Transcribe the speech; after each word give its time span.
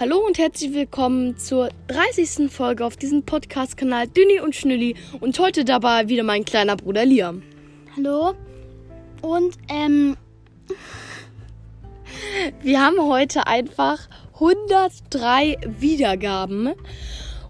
Hallo 0.00 0.18
und 0.24 0.38
herzlich 0.38 0.74
willkommen 0.74 1.36
zur 1.38 1.70
30. 1.88 2.52
Folge 2.52 2.86
auf 2.86 2.96
diesem 2.96 3.24
Podcast-Kanal 3.24 4.06
Dünni 4.06 4.38
und 4.38 4.54
Schnülli 4.54 4.94
und 5.18 5.36
heute 5.40 5.64
dabei 5.64 6.08
wieder 6.08 6.22
mein 6.22 6.44
kleiner 6.44 6.76
Bruder 6.76 7.04
Liam. 7.04 7.42
Hallo. 7.96 8.34
Und 9.22 9.56
ähm, 9.68 10.16
Wir 12.62 12.80
haben 12.80 13.00
heute 13.00 13.48
einfach 13.48 14.08
103 14.34 15.56
Wiedergaben 15.80 16.74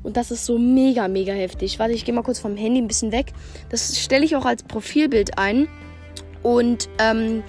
und 0.03 0.17
das 0.17 0.31
ist 0.31 0.47
so 0.47 0.57
mega, 0.57 1.07
mega 1.07 1.35
heftig. 1.35 1.79
Warte, 1.79 1.93
ich 1.93 2.07
gehe 2.07 2.15
mal 2.15 2.23
kurz 2.23 2.39
vom 2.39 2.57
Handy 2.57 2.81
ein 2.81 2.89
bisschen 2.89 3.13
weg. 3.13 3.35
Das 3.69 4.01
stelle 4.01 4.25
ich 4.25 4.37
auch 4.37 4.47
als 4.47 4.63
Profilbild 4.63 5.37
ein 5.37 5.69
und 6.43 6.89
ähm, 6.99 7.43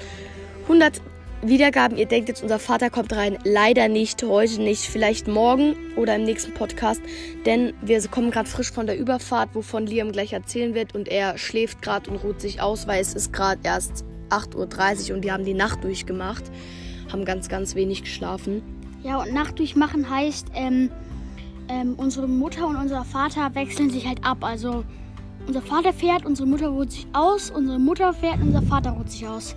100 0.63 1.02
Wiedergaben. 1.42 1.98
Ihr 1.98 2.06
denkt 2.06 2.29
jetzt, 2.29 2.43
unser 2.43 2.60
Vater 2.60 2.89
kommt 2.89 3.14
rein. 3.14 3.38
Leider 3.43 3.88
nicht, 3.88 4.24
heute 4.24 4.61
nicht, 4.61 4.84
vielleicht 4.84 5.28
morgen 5.28 5.75
oder 5.96 6.16
im 6.16 6.24
nächsten 6.24 6.54
Podcast. 6.54 7.02
Denn 7.46 7.74
wir 7.82 8.02
kommen 8.07 8.32
gerade 8.32 8.50
frisch 8.50 8.71
von 8.71 8.88
der 8.88 8.97
Überfahrt, 8.97 9.50
wovon 9.54 9.86
Liam 9.86 10.11
gleich 10.11 10.33
erzählen 10.33 10.75
wird. 10.75 10.96
Und 10.96 11.07
er 11.07 11.38
schläft 11.38 11.82
gerade 11.82 12.10
und 12.10 12.18
ruht 12.18 12.42
sich 12.42 12.61
aus, 12.61 12.88
weil 12.88 13.02
es 13.02 13.14
ist 13.14 13.32
gerade 13.32 13.61
erst 13.64 14.04
8.30 14.30 15.10
Uhr 15.10 15.18
und 15.18 15.24
wir 15.24 15.33
haben 15.33 15.46
die 15.46 15.54
Nacht 15.54 15.83
durchgemacht. 15.83 16.44
Haben 17.11 17.25
ganz, 17.25 17.50
ganz 17.50 17.75
wenig 17.75 18.04
geschlafen. 18.04 18.61
ja, 19.04 19.18
und 19.21 19.33
Nacht 19.33 19.58
durchmachen 19.60 20.10
heißt, 20.10 20.47
ähm, 20.54 20.92
ähm, 21.69 21.94
unsere 21.97 22.28
Mutter 22.28 22.68
und 22.68 22.75
unser 22.75 23.04
Vater 23.06 23.56
wechseln 23.56 23.89
sich 23.89 24.06
halt 24.06 24.24
ab. 24.24 24.39
Also 24.42 24.83
unser 25.47 25.61
Vater 25.61 25.94
fährt, 25.94 26.25
unsere 26.25 26.47
Mutter 26.47 26.68
ruht 26.68 26.92
sich 26.92 27.08
aus, 27.14 27.50
unsere 27.50 27.80
Mutter 27.80 28.14
fährt, 28.14 28.42
unser 28.42 28.61
Vater 28.61 28.92
ruht 28.92 29.10
sich 29.10 29.25
aus. 29.25 29.56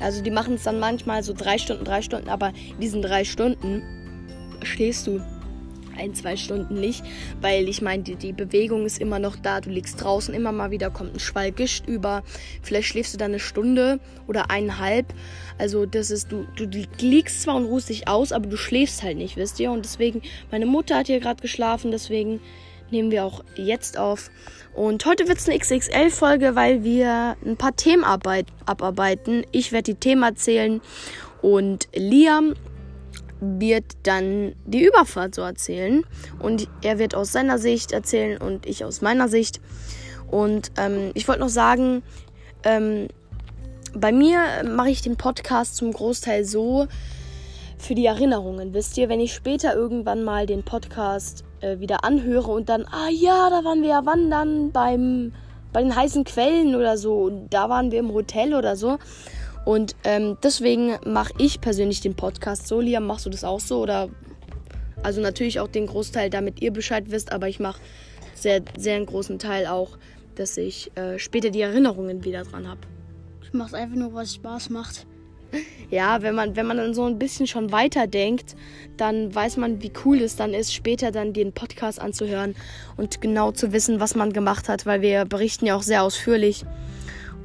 Also 0.00 0.22
die 0.22 0.30
machen 0.30 0.54
es 0.54 0.64
dann 0.64 0.78
manchmal 0.78 1.22
so 1.22 1.32
drei 1.32 1.58
Stunden, 1.58 1.84
drei 1.84 2.02
Stunden, 2.02 2.28
aber 2.28 2.48
in 2.48 2.80
diesen 2.80 3.02
drei 3.02 3.24
Stunden 3.24 3.82
schläfst 4.62 5.06
du 5.06 5.20
ein, 5.96 6.14
zwei 6.14 6.36
Stunden 6.36 6.78
nicht, 6.78 7.02
weil 7.40 7.68
ich 7.68 7.82
meine, 7.82 8.02
die, 8.02 8.16
die 8.16 8.32
Bewegung 8.32 8.84
ist 8.84 8.98
immer 8.98 9.18
noch 9.18 9.36
da, 9.36 9.60
du 9.60 9.70
liegst 9.70 10.02
draußen, 10.02 10.34
immer 10.34 10.52
mal 10.52 10.70
wieder 10.70 10.90
kommt 10.90 11.14
ein 11.14 11.20
Schwall 11.20 11.52
Gischt 11.52 11.86
über, 11.86 12.22
vielleicht 12.62 12.88
schläfst 12.88 13.14
du 13.14 13.18
dann 13.18 13.30
eine 13.30 13.40
Stunde 13.40 13.98
oder 14.26 14.50
eineinhalb, 14.50 15.06
also 15.58 15.86
das 15.86 16.10
ist, 16.10 16.30
du, 16.30 16.46
du 16.56 16.66
liegst 17.00 17.42
zwar 17.42 17.56
und 17.56 17.64
ruhst 17.64 17.88
dich 17.88 18.08
aus, 18.08 18.32
aber 18.32 18.46
du 18.46 18.56
schläfst 18.56 19.02
halt 19.02 19.16
nicht, 19.16 19.36
wisst 19.36 19.58
ihr, 19.58 19.70
und 19.70 19.84
deswegen, 19.84 20.22
meine 20.50 20.66
Mutter 20.66 20.96
hat 20.96 21.06
hier 21.06 21.20
gerade 21.20 21.40
geschlafen, 21.40 21.90
deswegen 21.90 22.40
nehmen 22.90 23.10
wir 23.10 23.24
auch 23.24 23.42
jetzt 23.56 23.98
auf. 23.98 24.30
Und 24.76 25.06
heute 25.06 25.26
wird 25.26 25.38
es 25.38 25.48
eine 25.48 25.58
XXL-Folge, 25.58 26.54
weil 26.54 26.84
wir 26.84 27.36
ein 27.46 27.56
paar 27.56 27.74
Themen 27.74 28.04
arbeit 28.04 28.46
abarbeiten. 28.66 29.46
Ich 29.50 29.72
werde 29.72 29.94
die 29.94 29.98
Themen 29.98 30.22
erzählen 30.22 30.82
und 31.40 31.88
Liam 31.94 32.54
wird 33.40 33.84
dann 34.02 34.54
die 34.66 34.84
Überfahrt 34.84 35.34
so 35.34 35.40
erzählen. 35.40 36.04
Und 36.40 36.68
er 36.82 36.98
wird 36.98 37.14
aus 37.14 37.32
seiner 37.32 37.58
Sicht 37.58 37.92
erzählen 37.92 38.38
und 38.38 38.66
ich 38.66 38.84
aus 38.84 39.00
meiner 39.00 39.28
Sicht. 39.28 39.62
Und 40.30 40.72
ähm, 40.76 41.10
ich 41.14 41.26
wollte 41.26 41.40
noch 41.40 41.48
sagen, 41.48 42.02
ähm, 42.62 43.08
bei 43.94 44.12
mir 44.12 44.40
mache 44.64 44.90
ich 44.90 45.00
den 45.00 45.16
Podcast 45.16 45.76
zum 45.76 45.90
Großteil 45.90 46.44
so 46.44 46.86
für 47.86 47.94
die 47.94 48.06
Erinnerungen. 48.06 48.74
Wisst 48.74 48.98
ihr, 48.98 49.08
wenn 49.08 49.20
ich 49.20 49.32
später 49.32 49.74
irgendwann 49.74 50.24
mal 50.24 50.46
den 50.46 50.64
Podcast 50.64 51.44
äh, 51.60 51.78
wieder 51.78 52.04
anhöre 52.04 52.50
und 52.50 52.68
dann, 52.68 52.84
ah 52.84 53.08
ja, 53.10 53.48
da 53.48 53.64
waren 53.64 53.82
wir 53.82 53.90
ja 53.90 54.04
wandern 54.04 54.72
beim, 54.72 55.32
bei 55.72 55.82
den 55.82 55.94
heißen 55.94 56.24
Quellen 56.24 56.74
oder 56.74 56.98
so. 56.98 57.22
Und 57.22 57.50
da 57.50 57.68
waren 57.68 57.92
wir 57.92 58.00
im 58.00 58.12
Hotel 58.12 58.54
oder 58.54 58.76
so. 58.76 58.98
Und 59.64 59.94
ähm, 60.04 60.36
deswegen 60.42 60.96
mache 61.06 61.32
ich 61.38 61.60
persönlich 61.60 62.00
den 62.00 62.14
Podcast 62.14 62.66
so. 62.66 62.80
Liam, 62.80 63.06
machst 63.06 63.24
du 63.24 63.30
das 63.30 63.44
auch 63.44 63.60
so? 63.60 63.80
Oder 63.80 64.08
also 65.02 65.20
natürlich 65.20 65.60
auch 65.60 65.68
den 65.68 65.86
Großteil, 65.86 66.28
damit 66.28 66.60
ihr 66.60 66.72
Bescheid 66.72 67.04
wisst, 67.10 67.32
aber 67.32 67.48
ich 67.48 67.60
mache 67.60 67.80
sehr, 68.34 68.62
sehr 68.76 68.96
einen 68.96 69.06
großen 69.06 69.38
Teil 69.38 69.66
auch, 69.66 69.96
dass 70.34 70.56
ich 70.56 70.90
äh, 70.96 71.18
später 71.18 71.50
die 71.50 71.60
Erinnerungen 71.60 72.24
wieder 72.24 72.42
dran 72.42 72.68
habe. 72.68 72.80
Ich 73.42 73.52
mach's 73.52 73.74
einfach 73.74 73.96
nur, 73.96 74.12
was 74.12 74.34
Spaß 74.34 74.70
macht. 74.70 75.06
Ja, 75.90 76.22
wenn 76.22 76.34
man, 76.34 76.56
wenn 76.56 76.66
man 76.66 76.78
dann 76.78 76.94
so 76.94 77.04
ein 77.04 77.18
bisschen 77.18 77.46
schon 77.46 77.70
weiter 77.70 78.06
denkt, 78.06 78.56
dann 78.96 79.32
weiß 79.34 79.56
man, 79.56 79.82
wie 79.82 79.92
cool 80.04 80.20
es 80.20 80.34
dann 80.34 80.52
ist, 80.52 80.74
später 80.74 81.12
dann 81.12 81.32
den 81.32 81.52
Podcast 81.52 82.00
anzuhören 82.00 82.56
und 82.96 83.20
genau 83.20 83.52
zu 83.52 83.72
wissen, 83.72 84.00
was 84.00 84.16
man 84.16 84.32
gemacht 84.32 84.68
hat, 84.68 84.84
weil 84.84 85.00
wir 85.00 85.24
berichten 85.24 85.66
ja 85.66 85.76
auch 85.76 85.82
sehr 85.82 86.02
ausführlich. 86.02 86.64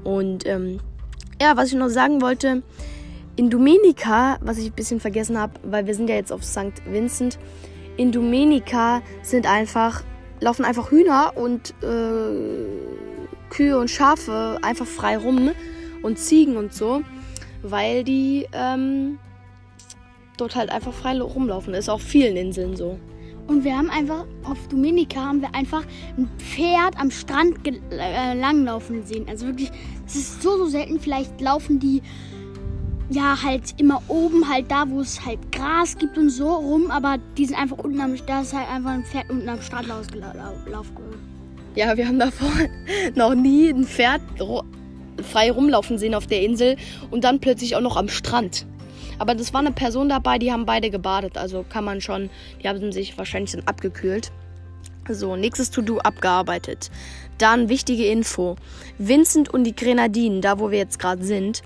Und 0.03 0.47
ähm, 0.47 0.79
ja, 1.39 1.55
was 1.55 1.69
ich 1.69 1.75
noch 1.75 1.89
sagen 1.89 2.21
wollte, 2.21 2.63
in 3.35 3.49
Domenica, 3.49 4.37
was 4.41 4.57
ich 4.57 4.67
ein 4.67 4.75
bisschen 4.75 4.99
vergessen 4.99 5.37
habe, 5.37 5.53
weil 5.63 5.85
wir 5.85 5.93
sind 5.93 6.09
ja 6.09 6.15
jetzt 6.15 6.31
auf 6.31 6.43
St. 6.43 6.83
Vincent, 6.85 7.37
in 7.97 8.11
Domenica 8.11 9.01
sind 9.21 9.45
einfach, 9.45 10.03
laufen 10.39 10.65
einfach 10.65 10.89
Hühner 10.91 11.33
und 11.35 11.75
äh, 11.83 13.49
Kühe 13.51 13.77
und 13.77 13.91
Schafe 13.91 14.57
einfach 14.63 14.87
frei 14.87 15.17
rum 15.17 15.51
und 16.01 16.17
Ziegen 16.17 16.57
und 16.57 16.73
so 16.73 17.03
weil 17.63 18.03
die 18.03 18.47
ähm, 18.53 19.19
dort 20.37 20.55
halt 20.55 20.71
einfach 20.71 20.93
frei 20.93 21.19
rumlaufen. 21.19 21.73
Ist 21.73 21.89
auf 21.89 22.01
vielen 22.01 22.35
Inseln 22.35 22.75
so. 22.75 22.99
Und 23.47 23.63
wir 23.63 23.77
haben 23.77 23.89
einfach, 23.89 24.25
auf 24.43 24.67
Dominika 24.69 25.19
haben 25.19 25.41
wir 25.41 25.53
einfach 25.53 25.83
ein 26.17 26.29
Pferd 26.37 26.97
am 26.97 27.11
Strand 27.11 27.55
äh, 27.67 28.33
langlaufen 28.33 29.03
sehen. 29.03 29.25
Also 29.27 29.47
wirklich, 29.47 29.71
es 30.05 30.15
ist 30.15 30.41
so, 30.41 30.57
so 30.57 30.67
selten. 30.67 30.99
Vielleicht 30.99 31.41
laufen 31.41 31.79
die 31.79 32.01
ja 33.09 33.37
halt 33.43 33.73
immer 33.77 34.01
oben, 34.07 34.47
halt 34.47 34.71
da, 34.71 34.89
wo 34.89 35.01
es 35.01 35.25
halt 35.25 35.51
Gras 35.51 35.97
gibt 35.97 36.17
und 36.17 36.29
so 36.29 36.49
rum. 36.49 36.91
Aber 36.91 37.17
die 37.37 37.45
sind 37.45 37.59
einfach 37.59 37.77
unten 37.79 37.99
am, 37.99 38.15
da 38.25 38.41
ist 38.41 38.53
halt 38.53 38.69
einfach 38.69 38.91
ein 38.91 39.03
Pferd 39.03 39.29
unten 39.29 39.49
am 39.49 39.61
Strand 39.61 39.87
laufen. 39.87 40.21
Ja, 41.75 41.95
wir 41.97 42.07
haben 42.07 42.19
davor 42.19 42.51
noch 43.15 43.35
nie 43.35 43.69
ein 43.69 43.85
Pferd 43.85 44.21
frei 45.23 45.51
rumlaufen 45.51 45.97
sehen 45.97 46.15
auf 46.15 46.27
der 46.27 46.41
Insel 46.41 46.77
und 47.09 47.23
dann 47.23 47.39
plötzlich 47.39 47.75
auch 47.75 47.81
noch 47.81 47.97
am 47.97 48.09
Strand. 48.09 48.65
Aber 49.19 49.35
das 49.35 49.53
war 49.53 49.59
eine 49.59 49.71
Person 49.71 50.09
dabei, 50.09 50.39
die 50.39 50.51
haben 50.51 50.65
beide 50.65 50.89
gebadet. 50.89 51.37
Also 51.37 51.63
kann 51.67 51.83
man 51.83 52.01
schon, 52.01 52.29
die 52.61 52.67
haben 52.67 52.91
sich 52.91 53.17
wahrscheinlich 53.17 53.51
dann 53.51 53.63
abgekühlt. 53.67 54.31
So, 55.09 55.35
nächstes 55.35 55.71
To-Do 55.71 55.99
abgearbeitet. 55.99 56.89
Dann 57.37 57.69
wichtige 57.69 58.05
Info. 58.07 58.55
Vincent 58.97 59.49
und 59.49 59.63
die 59.63 59.75
Grenadinen, 59.75 60.41
da 60.41 60.59
wo 60.59 60.71
wir 60.71 60.77
jetzt 60.77 60.99
gerade 60.99 61.23
sind, 61.23 61.61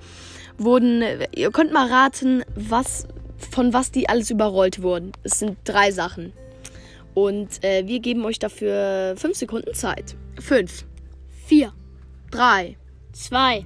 wurden, 0.58 1.04
ihr 1.34 1.52
könnt 1.52 1.72
mal 1.72 1.88
raten, 1.88 2.44
was, 2.56 3.08
von 3.52 3.74
was 3.74 3.92
die 3.92 4.10
alles 4.10 4.30
überrollt 4.30 4.82
wurden. 4.82 5.12
Es 5.24 5.40
sind 5.40 5.58
drei 5.64 5.92
Sachen. 5.92 6.34
Und 7.14 7.64
äh, 7.64 7.88
wir 7.88 8.00
geben 8.00 8.26
euch 8.26 8.40
dafür 8.40 9.14
fünf 9.16 9.38
Sekunden 9.38 9.74
Zeit. 9.74 10.16
Fünf, 10.40 10.86
Vier, 11.46 11.74
drei, 12.32 12.76
zwei, 13.16 13.66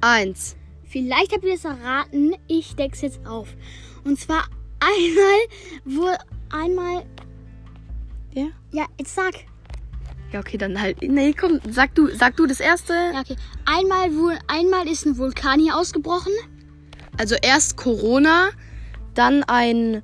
eins. 0.00 0.56
Vielleicht 0.84 1.32
habt 1.32 1.44
ihr 1.44 1.54
es 1.54 1.64
erraten. 1.64 2.34
Ich 2.46 2.76
deck's 2.76 3.00
jetzt 3.00 3.26
auf. 3.26 3.48
Und 4.04 4.18
zwar 4.18 4.44
einmal, 4.80 5.40
wo 5.84 6.08
einmal. 6.50 7.04
Ja? 8.32 8.46
Ja, 8.70 8.86
jetzt 8.98 9.14
sag. 9.14 9.34
Ja, 10.32 10.40
okay, 10.40 10.56
dann 10.56 10.80
halt. 10.80 11.02
Nee, 11.02 11.32
komm, 11.32 11.60
sag 11.68 11.94
du, 11.94 12.08
sag 12.14 12.36
du 12.36 12.46
das 12.46 12.60
erste. 12.60 12.92
Ja, 12.92 13.20
okay. 13.20 13.36
Einmal, 13.64 14.14
wo, 14.14 14.30
einmal 14.46 14.88
ist 14.88 15.06
ein 15.06 15.18
Vulkan 15.18 15.60
hier 15.60 15.76
ausgebrochen. 15.76 16.32
Also 17.18 17.36
erst 17.40 17.76
Corona, 17.76 18.50
dann 19.14 19.44
ein 19.44 20.02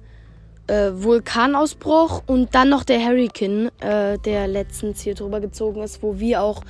äh, 0.68 0.90
Vulkanausbruch 0.92 2.22
und 2.26 2.54
dann 2.54 2.68
noch 2.68 2.84
der 2.84 3.04
Hurricane, 3.04 3.70
äh, 3.80 4.18
der 4.18 4.46
letztens 4.46 5.00
hier 5.00 5.14
drüber 5.14 5.40
gezogen 5.40 5.82
ist, 5.82 6.02
wo 6.02 6.20
wir 6.20 6.42
auch 6.42 6.62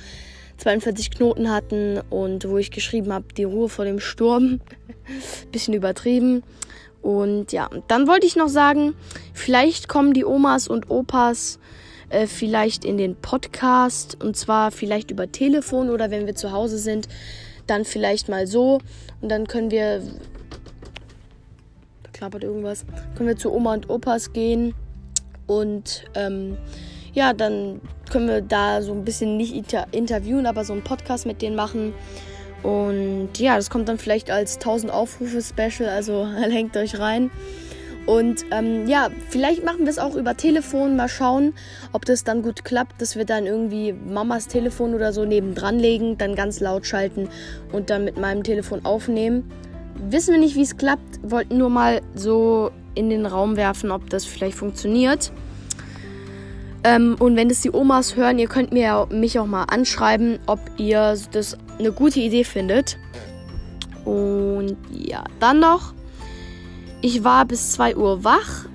42 0.61 1.09
Knoten 1.09 1.49
hatten 1.49 1.99
und 2.11 2.47
wo 2.47 2.57
ich 2.57 2.69
geschrieben 2.69 3.11
habe, 3.11 3.25
die 3.35 3.45
Ruhe 3.45 3.67
vor 3.67 3.85
dem 3.85 3.99
Sturm. 3.99 4.61
Bisschen 5.51 5.73
übertrieben. 5.73 6.43
Und 7.01 7.51
ja, 7.51 7.67
dann 7.87 8.07
wollte 8.07 8.27
ich 8.27 8.35
noch 8.35 8.47
sagen, 8.47 8.93
vielleicht 9.33 9.87
kommen 9.87 10.13
die 10.13 10.23
Omas 10.23 10.67
und 10.67 10.91
Opas 10.91 11.57
äh, 12.09 12.27
vielleicht 12.27 12.85
in 12.85 12.97
den 12.97 13.15
Podcast 13.15 14.21
und 14.21 14.37
zwar 14.37 14.69
vielleicht 14.69 15.09
über 15.09 15.31
Telefon 15.31 15.89
oder 15.89 16.11
wenn 16.11 16.27
wir 16.27 16.35
zu 16.35 16.51
Hause 16.51 16.77
sind, 16.77 17.07
dann 17.65 17.83
vielleicht 17.83 18.29
mal 18.29 18.45
so 18.45 18.79
und 19.19 19.29
dann 19.29 19.47
können 19.47 19.71
wir 19.71 19.99
da 22.03 22.09
klappert 22.13 22.43
irgendwas, 22.43 22.85
können 23.15 23.29
wir 23.29 23.37
zu 23.37 23.51
Oma 23.51 23.73
und 23.73 23.89
Opas 23.89 24.31
gehen 24.31 24.75
und 25.47 26.05
ähm, 26.13 26.57
ja, 27.13 27.33
dann 27.33 27.81
können 28.09 28.27
wir 28.27 28.41
da 28.41 28.81
so 28.81 28.93
ein 28.93 29.03
bisschen 29.03 29.37
nicht 29.37 29.53
inter 29.55 29.87
interviewen, 29.91 30.45
aber 30.45 30.63
so 30.63 30.73
einen 30.73 30.83
Podcast 30.83 31.25
mit 31.25 31.41
denen 31.41 31.55
machen. 31.55 31.93
Und 32.63 33.29
ja, 33.37 33.55
das 33.55 33.69
kommt 33.69 33.89
dann 33.89 33.97
vielleicht 33.97 34.29
als 34.29 34.55
1000 34.55 34.93
Aufrufe 34.93 35.41
Special, 35.41 35.89
also 35.89 36.27
hängt 36.49 36.77
euch 36.77 36.99
rein. 36.99 37.31
Und 38.05 38.45
ähm, 38.51 38.87
ja, 38.87 39.09
vielleicht 39.29 39.63
machen 39.63 39.81
wir 39.81 39.89
es 39.89 39.99
auch 39.99 40.15
über 40.15 40.35
Telefon. 40.35 40.95
Mal 40.95 41.07
schauen, 41.07 41.53
ob 41.91 42.05
das 42.05 42.23
dann 42.23 42.41
gut 42.41 42.65
klappt, 42.65 43.01
dass 43.01 43.15
wir 43.15 43.25
dann 43.25 43.45
irgendwie 43.45 43.93
Mamas 43.93 44.47
Telefon 44.47 44.95
oder 44.95 45.13
so 45.13 45.23
nebendran 45.23 45.77
legen, 45.77 46.17
dann 46.17 46.35
ganz 46.35 46.59
laut 46.59 46.85
schalten 46.85 47.29
und 47.71 47.89
dann 47.89 48.03
mit 48.03 48.17
meinem 48.17 48.43
Telefon 48.43 48.85
aufnehmen. 48.85 49.51
Wissen 50.09 50.33
wir 50.33 50.39
nicht, 50.39 50.55
wie 50.55 50.63
es 50.63 50.77
klappt, 50.77 51.19
wollten 51.21 51.57
nur 51.57 51.69
mal 51.69 52.01
so 52.15 52.71
in 52.95 53.09
den 53.09 53.25
Raum 53.25 53.55
werfen, 53.55 53.91
ob 53.91 54.09
das 54.09 54.25
vielleicht 54.25 54.57
funktioniert. 54.57 55.31
Ähm, 56.83 57.15
und 57.19 57.35
wenn 57.35 57.49
das 57.49 57.61
die 57.61 57.71
Omas 57.71 58.15
hören, 58.15 58.39
ihr 58.39 58.47
könnt 58.47 58.71
mir 58.71 59.07
mich 59.11 59.37
auch 59.39 59.45
mal 59.45 59.65
anschreiben, 59.65 60.39
ob 60.47 60.59
ihr 60.77 61.15
das 61.31 61.57
eine 61.77 61.91
gute 61.91 62.19
Idee 62.19 62.43
findet. 62.43 62.97
Und 64.05 64.77
ja, 64.91 65.23
dann 65.39 65.59
noch. 65.59 65.93
Ich 67.01 67.23
war 67.23 67.45
bis 67.45 67.71
2 67.73 67.95
Uhr 67.95 68.23
wach 68.23 68.65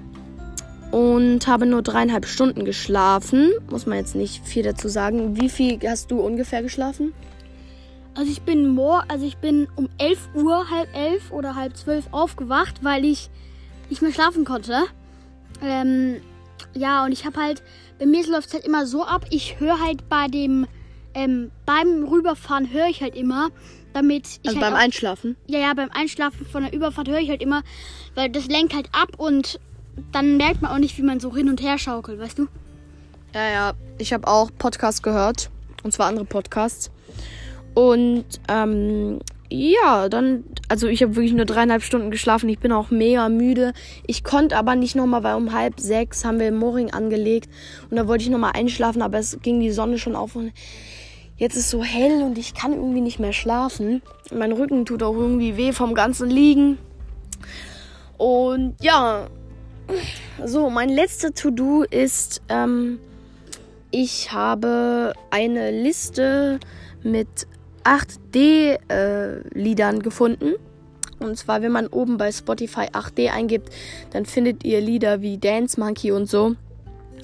und 0.90 1.46
habe 1.46 1.66
nur 1.66 1.82
dreieinhalb 1.82 2.26
Stunden 2.26 2.64
geschlafen. 2.64 3.52
Muss 3.70 3.86
man 3.86 3.98
jetzt 3.98 4.14
nicht 4.14 4.46
viel 4.46 4.62
dazu 4.62 4.88
sagen. 4.88 5.40
Wie 5.40 5.48
viel 5.48 5.78
hast 5.86 6.10
du 6.10 6.20
ungefähr 6.20 6.62
geschlafen? 6.62 7.12
Also 8.14 8.30
ich 8.30 8.42
bin 8.42 8.68
mor 8.68 9.04
also 9.08 9.26
ich 9.26 9.36
bin 9.36 9.68
um 9.76 9.88
11 9.98 10.30
Uhr, 10.34 10.70
halb 10.70 10.88
elf 10.96 11.30
oder 11.32 11.54
halb 11.54 11.76
zwölf 11.76 12.06
aufgewacht, 12.12 12.82
weil 12.82 13.04
ich 13.04 13.30
nicht 13.90 14.00
mehr 14.00 14.12
schlafen 14.12 14.44
konnte. 14.44 14.84
Ähm, 15.62 16.16
ja, 16.72 17.04
und 17.04 17.12
ich 17.12 17.26
habe 17.26 17.40
halt, 17.40 17.62
bei 17.98 18.06
mir 18.06 18.26
läuft 18.28 18.48
es 18.48 18.54
halt 18.54 18.64
immer 18.66 18.86
so 18.86 19.04
ab, 19.04 19.26
ich 19.30 19.60
höre 19.60 19.80
halt 19.80 20.08
bei 20.08 20.26
dem, 20.28 20.66
ähm, 21.14 21.50
beim 21.64 22.04
Rüberfahren 22.04 22.70
höre 22.72 22.88
ich 22.88 23.00
halt 23.02 23.14
immer, 23.16 23.48
damit 23.94 24.26
ich 24.42 24.48
Also 24.48 24.60
halt 24.60 24.60
beim 24.60 24.74
auch- 24.74 24.78
Einschlafen? 24.84 25.36
Ja, 25.46 25.58
ja, 25.58 25.72
beim 25.74 25.90
Einschlafen 25.92 26.44
von 26.46 26.62
der 26.64 26.72
Überfahrt 26.72 27.08
höre 27.08 27.20
ich 27.20 27.30
halt 27.30 27.42
immer, 27.42 27.62
weil 28.14 28.28
das 28.30 28.46
lenkt 28.46 28.74
halt 28.74 28.88
ab 28.92 29.12
und 29.18 29.58
dann 30.12 30.36
merkt 30.36 30.60
man 30.60 30.72
auch 30.72 30.78
nicht, 30.78 30.98
wie 30.98 31.02
man 31.02 31.20
so 31.20 31.34
hin 31.34 31.48
und 31.48 31.62
her 31.62 31.78
schaukelt, 31.78 32.20
weißt 32.20 32.38
du? 32.38 32.48
Ja, 33.34 33.48
ja. 33.48 33.72
Ich 33.98 34.12
habe 34.12 34.26
auch 34.28 34.50
Podcasts 34.58 35.02
gehört. 35.02 35.50
Und 35.82 35.92
zwar 35.92 36.06
andere 36.06 36.24
Podcasts. 36.26 36.90
Und 37.74 38.24
ähm, 38.48 39.20
ja, 39.50 40.08
dann, 40.08 40.44
also 40.68 40.88
ich 40.88 41.02
habe 41.02 41.16
wirklich 41.16 41.34
nur 41.34 41.44
dreieinhalb 41.44 41.82
Stunden 41.82 42.10
geschlafen. 42.10 42.48
Ich 42.48 42.58
bin 42.58 42.72
auch 42.72 42.90
mega 42.90 43.28
müde. 43.28 43.72
Ich 44.06 44.24
konnte 44.24 44.56
aber 44.56 44.74
nicht 44.74 44.96
nochmal, 44.96 45.22
weil 45.22 45.36
um 45.36 45.52
halb 45.52 45.80
sechs 45.80 46.24
haben 46.24 46.40
wir 46.40 46.50
Mooring 46.52 46.90
angelegt. 46.90 47.48
Und 47.90 47.96
da 47.96 48.08
wollte 48.08 48.24
ich 48.24 48.30
nochmal 48.30 48.52
einschlafen, 48.54 49.02
aber 49.02 49.18
es 49.18 49.38
ging 49.42 49.60
die 49.60 49.70
Sonne 49.70 49.98
schon 49.98 50.16
auf. 50.16 50.36
Und 50.36 50.52
jetzt 51.36 51.56
ist 51.56 51.70
so 51.70 51.82
hell 51.82 52.22
und 52.22 52.38
ich 52.38 52.54
kann 52.54 52.72
irgendwie 52.72 53.00
nicht 53.00 53.18
mehr 53.18 53.32
schlafen. 53.32 54.02
Mein 54.34 54.52
Rücken 54.52 54.84
tut 54.84 55.02
auch 55.02 55.14
irgendwie 55.14 55.56
weh 55.56 55.72
vom 55.72 55.94
ganzen 55.94 56.28
Liegen. 56.28 56.78
Und 58.18 58.74
ja, 58.80 59.28
so, 60.44 60.70
mein 60.70 60.88
letzter 60.88 61.32
To-Do 61.32 61.84
ist, 61.84 62.42
ähm, 62.48 62.98
ich 63.90 64.32
habe 64.32 65.12
eine 65.30 65.70
Liste 65.70 66.58
mit 67.02 67.46
8D-Liedern 67.86 70.02
gefunden. 70.02 70.54
Und 71.18 71.38
zwar, 71.38 71.62
wenn 71.62 71.72
man 71.72 71.86
oben 71.86 72.18
bei 72.18 72.30
Spotify 72.32 72.88
8D 72.92 73.30
eingibt, 73.30 73.70
dann 74.10 74.26
findet 74.26 74.64
ihr 74.64 74.80
Lieder 74.80 75.22
wie 75.22 75.38
Dance 75.38 75.80
Monkey 75.80 76.12
und 76.12 76.26
so. 76.26 76.56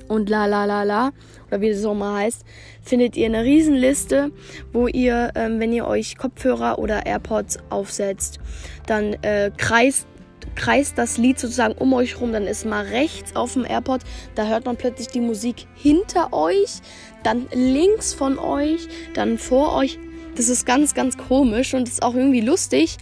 Und 0.09 0.31
la 0.31 0.47
la 0.47 0.65
la 0.65 0.83
la, 0.83 1.13
oder 1.49 1.61
wie 1.61 1.71
das 1.71 1.85
auch 1.85 1.95
mal 1.95 2.23
heißt, 2.23 2.45
findet 2.83 3.17
ihr 3.17 3.27
eine 3.27 3.45
Riesenliste, 3.45 4.33
wo 4.73 4.89
ihr, 4.89 5.31
ähm, 5.35 5.61
wenn 5.61 5.73
ihr 5.73 5.87
euch 5.87 6.17
Kopfhörer 6.17 6.79
oder 6.79 7.07
AirPods 7.07 7.59
aufsetzt, 7.71 8.41
dann 8.87 9.15
äh, 9.23 9.51
kreist 9.57 10.07
kreist 10.55 10.99
das 10.99 11.19
Lied 11.19 11.39
sozusagen 11.39 11.75
um 11.75 11.93
euch 11.95 12.21
rum, 12.21 12.33
dann 12.33 12.47
ist 12.47 12.67
mal 12.67 12.85
rechts 12.85 13.35
auf 13.37 13.55
dem 13.55 13.65
AirPod, 13.65 14.03
da 14.35 14.47
hört 14.47 14.67
man 14.67 14.77
plötzlich 14.77 15.09
die 15.09 15.21
Musik 15.21 15.67
hinter 15.75 16.33
euch, 16.33 16.81
dann 17.23 17.47
links 17.53 18.13
von 18.13 18.39
euch, 18.39 18.89
dann 19.15 19.39
vor 19.39 19.75
euch. 19.75 19.99
Das 20.37 20.49
ist 20.49 20.65
ganz, 20.67 20.95
ganz 20.95 21.17
komisch 21.19 21.75
und 21.75 21.89
ist 21.89 22.03
auch 22.03 22.15
irgendwie 22.15 22.41
lustig. 22.41 22.97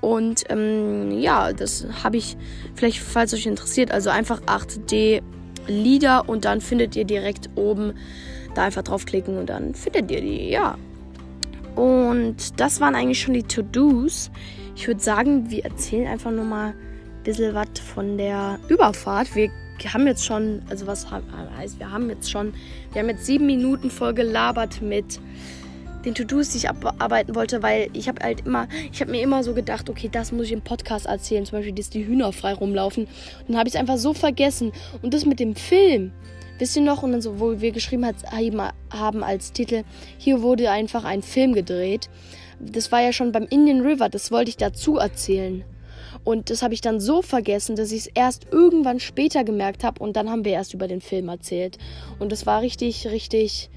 Und 0.00 0.44
ähm, 0.48 1.20
ja, 1.20 1.52
das 1.52 1.86
habe 2.02 2.16
ich 2.16 2.36
vielleicht, 2.74 2.98
falls 2.98 3.32
euch 3.34 3.46
interessiert, 3.46 3.92
also 3.92 4.10
einfach 4.10 4.40
8D 4.42 5.22
Lieder 5.68 6.28
und 6.28 6.44
dann 6.44 6.60
findet 6.60 6.96
ihr 6.96 7.04
direkt 7.04 7.50
oben 7.54 7.94
da 8.54 8.64
einfach 8.64 8.82
draufklicken 8.82 9.38
und 9.38 9.46
dann 9.48 9.74
findet 9.74 10.10
ihr 10.10 10.20
die, 10.20 10.50
ja. 10.50 10.76
Und 11.76 12.60
das 12.60 12.80
waren 12.80 12.94
eigentlich 12.94 13.20
schon 13.20 13.34
die 13.34 13.44
To-Dos. 13.44 14.30
Ich 14.76 14.88
würde 14.88 15.00
sagen, 15.00 15.50
wir 15.50 15.64
erzählen 15.64 16.08
einfach 16.08 16.30
nur 16.30 16.44
mal 16.44 16.70
ein 16.70 17.22
bisschen 17.22 17.54
was 17.54 17.68
von 17.94 18.18
der 18.18 18.58
Überfahrt. 18.68 19.34
Wir 19.34 19.50
haben 19.92 20.06
jetzt 20.06 20.24
schon, 20.24 20.62
also 20.68 20.86
was 20.86 21.06
heißt, 21.10 21.78
wir 21.78 21.90
haben 21.90 22.08
jetzt 22.10 22.30
schon, 22.30 22.52
wir 22.92 23.02
haben 23.02 23.08
jetzt 23.08 23.24
sieben 23.24 23.46
Minuten 23.46 23.90
voll 23.90 24.14
gelabert 24.14 24.82
mit 24.82 25.20
den 26.04 26.14
To-Dos, 26.14 26.50
die 26.50 26.58
ich 26.58 26.68
abarbeiten 26.68 27.34
wollte, 27.34 27.62
weil 27.62 27.88
ich 27.92 28.08
habe 28.08 28.22
halt 28.22 28.46
immer, 28.46 28.68
ich 28.92 29.00
habe 29.00 29.10
mir 29.10 29.22
immer 29.22 29.42
so 29.42 29.54
gedacht, 29.54 29.88
okay, 29.88 30.08
das 30.10 30.32
muss 30.32 30.46
ich 30.46 30.52
im 30.52 30.62
Podcast 30.62 31.06
erzählen, 31.06 31.44
zum 31.44 31.58
Beispiel, 31.58 31.74
dass 31.74 31.90
die 31.90 32.06
Hühner 32.06 32.32
frei 32.32 32.54
rumlaufen. 32.54 33.04
Und 33.04 33.48
dann 33.48 33.58
habe 33.58 33.68
ich 33.68 33.74
es 33.74 33.80
einfach 33.80 33.98
so 33.98 34.14
vergessen. 34.14 34.72
Und 35.02 35.14
das 35.14 35.24
mit 35.24 35.40
dem 35.40 35.54
Film, 35.54 36.12
wisst 36.58 36.76
ihr 36.76 36.82
noch? 36.82 37.02
Und 37.02 37.12
dann 37.12 37.22
so, 37.22 37.40
wo 37.40 37.60
wir 37.60 37.72
geschrieben 37.72 38.06
haben 38.90 39.24
als 39.24 39.52
Titel, 39.52 39.84
hier 40.18 40.42
wurde 40.42 40.70
einfach 40.70 41.04
ein 41.04 41.22
Film 41.22 41.52
gedreht. 41.52 42.08
Das 42.60 42.92
war 42.92 43.00
ja 43.00 43.12
schon 43.12 43.32
beim 43.32 43.46
Indian 43.50 43.80
River, 43.80 44.08
das 44.08 44.30
wollte 44.30 44.50
ich 44.50 44.56
dazu 44.56 44.96
erzählen. 44.96 45.64
Und 46.24 46.50
das 46.50 46.62
habe 46.62 46.74
ich 46.74 46.80
dann 46.80 47.00
so 47.00 47.20
vergessen, 47.20 47.74
dass 47.74 47.90
ich 47.90 48.02
es 48.02 48.06
erst 48.06 48.46
irgendwann 48.52 49.00
später 49.00 49.42
gemerkt 49.42 49.82
habe 49.82 50.02
und 50.02 50.16
dann 50.16 50.30
haben 50.30 50.44
wir 50.44 50.52
erst 50.52 50.72
über 50.72 50.86
den 50.86 51.00
Film 51.00 51.28
erzählt. 51.28 51.78
Und 52.20 52.30
das 52.30 52.46
war 52.46 52.62
richtig, 52.62 53.08
richtig 53.08 53.70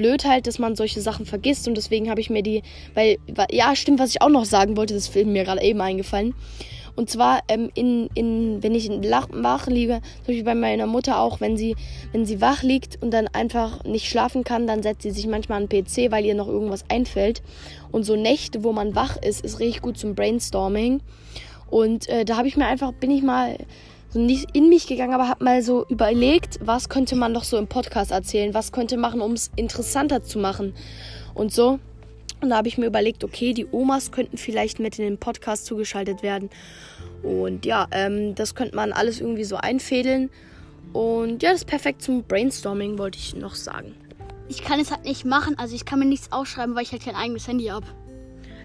blöd 0.00 0.24
halt, 0.24 0.46
dass 0.46 0.58
man 0.58 0.76
solche 0.76 1.02
Sachen 1.02 1.26
vergisst 1.26 1.68
und 1.68 1.76
deswegen 1.76 2.08
habe 2.08 2.22
ich 2.22 2.30
mir 2.30 2.42
die, 2.42 2.62
weil, 2.94 3.18
ja, 3.50 3.76
stimmt, 3.76 4.00
was 4.00 4.10
ich 4.10 4.22
auch 4.22 4.30
noch 4.30 4.46
sagen 4.46 4.78
wollte, 4.78 4.94
das 4.94 5.08
ist 5.08 5.26
mir 5.26 5.44
gerade 5.44 5.62
eben 5.62 5.80
eingefallen. 5.80 6.34
Und 6.96 7.10
zwar, 7.10 7.40
ähm, 7.48 7.70
in, 7.74 8.08
in, 8.14 8.62
wenn 8.62 8.74
ich 8.74 8.88
wach 8.88 9.66
liege, 9.66 10.00
zum 10.16 10.26
Beispiel 10.26 10.44
bei 10.44 10.54
meiner 10.54 10.86
Mutter 10.86 11.20
auch, 11.20 11.40
wenn 11.40 11.56
sie, 11.56 11.76
wenn 12.12 12.24
sie 12.24 12.40
wach 12.40 12.62
liegt 12.62 13.00
und 13.02 13.10
dann 13.10 13.28
einfach 13.28 13.84
nicht 13.84 14.08
schlafen 14.08 14.42
kann, 14.42 14.66
dann 14.66 14.82
setzt 14.82 15.02
sie 15.02 15.10
sich 15.10 15.26
manchmal 15.26 15.62
an 15.62 15.68
den 15.68 15.84
PC, 15.84 16.10
weil 16.10 16.24
ihr 16.24 16.34
noch 16.34 16.48
irgendwas 16.48 16.84
einfällt. 16.88 17.42
Und 17.92 18.04
so 18.04 18.16
Nächte, 18.16 18.64
wo 18.64 18.72
man 18.72 18.94
wach 18.94 19.16
ist, 19.18 19.44
ist 19.44 19.60
richtig 19.60 19.82
gut 19.82 19.98
zum 19.98 20.14
Brainstorming. 20.14 21.00
Und 21.70 22.08
äh, 22.08 22.24
da 22.24 22.36
habe 22.36 22.48
ich 22.48 22.56
mir 22.56 22.66
einfach, 22.66 22.92
bin 22.92 23.10
ich 23.10 23.22
mal 23.22 23.56
so 24.10 24.18
nicht 24.18 24.56
in 24.56 24.68
mich 24.68 24.86
gegangen, 24.86 25.14
aber 25.14 25.28
habe 25.28 25.44
mal 25.44 25.62
so 25.62 25.86
überlegt, 25.88 26.58
was 26.62 26.88
könnte 26.88 27.16
man 27.16 27.32
doch 27.32 27.44
so 27.44 27.56
im 27.56 27.68
Podcast 27.68 28.10
erzählen, 28.10 28.54
was 28.54 28.72
könnte 28.72 28.96
machen, 28.96 29.20
um 29.20 29.32
es 29.32 29.50
interessanter 29.56 30.22
zu 30.22 30.38
machen 30.38 30.74
und 31.34 31.52
so. 31.52 31.78
Und 32.40 32.50
da 32.50 32.56
habe 32.56 32.68
ich 32.68 32.78
mir 32.78 32.86
überlegt, 32.86 33.22
okay, 33.22 33.52
die 33.52 33.66
Omas 33.70 34.12
könnten 34.12 34.36
vielleicht 34.36 34.80
mit 34.80 34.98
in 34.98 35.04
den 35.04 35.18
Podcast 35.18 35.66
zugeschaltet 35.66 36.22
werden. 36.22 36.48
Und 37.22 37.66
ja, 37.66 37.86
ähm, 37.92 38.34
das 38.34 38.54
könnte 38.54 38.74
man 38.74 38.92
alles 38.92 39.20
irgendwie 39.20 39.44
so 39.44 39.56
einfädeln. 39.56 40.30
Und 40.92 41.42
ja, 41.42 41.50
das 41.50 41.60
ist 41.60 41.66
perfekt 41.66 42.02
zum 42.02 42.24
Brainstorming, 42.24 42.98
wollte 42.98 43.18
ich 43.18 43.36
noch 43.36 43.54
sagen. 43.54 43.94
Ich 44.48 44.64
kann 44.64 44.80
es 44.80 44.90
halt 44.90 45.04
nicht 45.04 45.24
machen, 45.24 45.56
also 45.58 45.76
ich 45.76 45.84
kann 45.84 46.00
mir 46.00 46.06
nichts 46.06 46.32
aufschreiben, 46.32 46.74
weil 46.74 46.82
ich 46.82 46.92
halt 46.92 47.04
kein 47.04 47.14
eigenes 47.14 47.46
Handy 47.46 47.66
habe. 47.66 47.86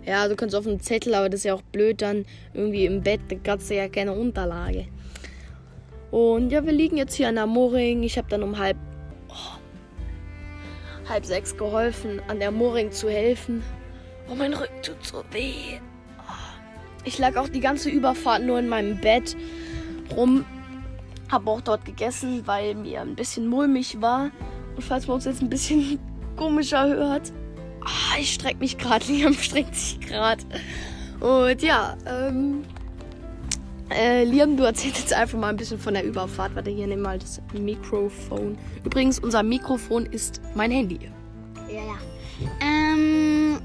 Ja, 0.06 0.28
du 0.28 0.36
kannst 0.36 0.56
auf 0.56 0.66
einem 0.66 0.80
Zettel, 0.80 1.14
aber 1.14 1.30
das 1.30 1.42
ist 1.42 1.44
ja 1.44 1.54
auch 1.54 1.62
blöd 1.62 2.02
dann 2.02 2.26
irgendwie 2.54 2.86
im 2.86 3.02
Bett, 3.02 3.22
da 3.28 3.36
kannst 3.44 3.70
du 3.70 3.76
ja 3.76 3.88
keine 3.88 4.14
Unterlage. 4.14 4.88
Und 6.16 6.50
ja, 6.50 6.66
wir 6.66 6.72
liegen 6.72 6.96
jetzt 6.96 7.14
hier 7.14 7.28
an 7.28 7.36
der 7.36 7.46
Mooring. 7.46 8.02
Ich 8.02 8.18
habe 8.18 8.30
dann 8.30 8.42
um 8.42 8.58
halb, 8.58 8.78
oh, 9.28 11.10
halb 11.10 11.26
sechs 11.26 11.58
geholfen, 11.58 12.22
an 12.30 12.40
der 12.40 12.52
Mooring 12.52 12.94
zu 12.94 13.10
helfen. 13.10 13.62
Oh, 14.32 14.36
mein 14.36 14.54
Rücken 14.54 14.82
tut 14.82 15.06
so 15.06 15.26
weh. 15.32 15.78
Oh. 16.18 16.32
Ich 17.04 17.18
lag 17.18 17.36
auch 17.36 17.50
die 17.50 17.60
ganze 17.60 17.90
Überfahrt 17.90 18.44
nur 18.44 18.58
in 18.60 18.70
meinem 18.70 19.02
Bett 19.02 19.36
rum. 20.16 20.46
Habe 21.30 21.52
auch 21.52 21.60
dort 21.60 21.84
gegessen, 21.84 22.44
weil 22.48 22.76
mir 22.76 23.02
ein 23.02 23.16
bisschen 23.16 23.48
mulmig 23.48 24.02
war. 24.02 24.32
Und 24.78 24.84
falls 24.84 25.08
man 25.08 25.16
uns 25.16 25.26
jetzt 25.26 25.42
ein 25.42 25.50
bisschen 25.50 26.00
komischer 26.38 26.88
hört, 26.88 27.34
Ah, 27.82 28.18
ich 28.18 28.34
strecke 28.34 28.60
mich 28.60 28.78
gerade. 28.78 29.06
Liam 29.12 29.34
streckt 29.34 29.76
sich 29.76 30.00
gerade. 30.00 30.46
Und 31.20 31.62
ja, 31.62 31.98
ähm. 32.08 32.64
Äh, 33.90 34.24
Liam, 34.24 34.58
du 34.58 34.64
erzählst 34.64 35.00
jetzt 35.00 35.14
einfach 35.14 35.38
mal 35.38 35.50
ein 35.50 35.58
bisschen 35.58 35.80
von 35.80 35.94
der 35.94 36.04
Überfahrt. 36.04 36.56
Warte, 36.56 36.72
hier 36.72 36.88
nimm 36.88 37.02
mal 37.02 37.20
das 37.20 37.42
Mikrofon. 37.54 38.58
Übrigens, 38.84 39.20
unser 39.20 39.44
Mikrofon 39.44 40.06
ist 40.08 40.42
mein 40.56 40.72
Handy. 40.72 41.00
Ja, 41.70 41.76
ja. 41.76 41.98
Ähm, 42.62 43.60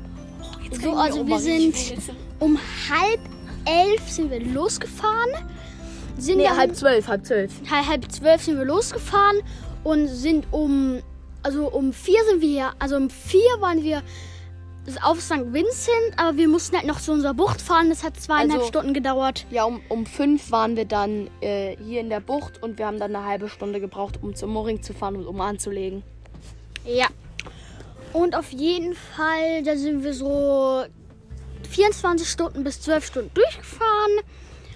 Jetzt 0.63 0.83
so, 0.83 0.93
also 0.93 1.27
wir 1.27 1.39
sind 1.39 1.75
um 2.39 2.59
halb 2.89 3.21
elf 3.65 4.09
sind 4.09 4.31
wir 4.31 4.41
losgefahren. 4.41 5.31
Sind 6.19 6.39
Nee, 6.39 6.49
halb 6.49 6.77
zwölf, 6.77 7.09
halb 7.09 7.25
zwölf. 7.25 7.51
halb, 7.71 7.87
halb 7.87 8.13
zwölf 8.13 8.43
sind 8.43 8.59
wir 8.59 8.65
losgefahren 8.65 9.39
und 9.85 10.09
sind 10.09 10.47
um, 10.51 11.01
also 11.43 11.69
um 11.69 11.93
vier 11.93 12.19
sind 12.29 12.43
wir 12.43 12.49
hier, 12.49 12.73
also 12.79 12.97
um 12.97 13.09
vier 13.09 13.41
waren 13.61 13.83
wir 13.83 14.03
auf 15.03 15.21
St. 15.21 15.53
Vincent, 15.53 16.13
aber 16.17 16.37
wir 16.37 16.49
mussten 16.49 16.77
halt 16.77 16.87
noch 16.87 17.01
zu 17.01 17.13
unserer 17.13 17.35
Bucht 17.35 17.61
fahren. 17.63 17.89
Das 17.91 18.03
hat 18.05 18.21
zweieinhalb 18.21 18.61
Also- 18.61 18.67
Stunden 18.67 18.95
gedauert. 18.95 19.47
Ja, 19.51 19.65
um, 19.65 19.81
um 19.89 20.07
fünf 20.07 20.51
waren 20.51 20.77
wir 20.77 20.85
dann 20.85 21.29
äh, 21.41 21.77
hier 21.85 22.01
in 22.01 22.09
der 22.11 22.21
Bucht 22.21 22.63
und 22.63 22.79
wir 22.79 22.87
haben 22.87 22.99
dann 22.99 23.15
eine 23.15 23.25
halbe 23.27 23.49
Stunde 23.49 23.81
gebraucht, 23.81 24.19
um 24.23 24.35
zum 24.35 24.51
Mooring 24.53 24.83
zu 24.83 24.93
fahren 24.95 25.17
und 25.17 25.27
um 25.27 25.41
anzulegen. 25.41 26.03
Ja. 26.85 27.07
Und 28.13 28.35
auf 28.35 28.51
jeden 28.51 28.95
Fall, 28.95 29.63
da 29.65 29.77
sind 29.77 30.03
wir 30.03 30.15
so 30.15 30.85
24 31.71 32.29
Stunden 32.29 32.65
bis 32.65 32.81
12 32.81 33.07
Stunden 33.07 33.31
durchgefahren. 33.35 33.81